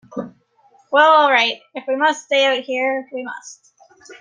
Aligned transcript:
Well, 0.91 1.11
all 1.13 1.29
right. 1.31 1.57
If 1.75 1.83
we 1.87 1.95
must 1.95 2.25
stay 2.25 2.45
out 2.45 2.63
here, 2.63 3.07
we 3.13 3.23
must. 3.23 3.71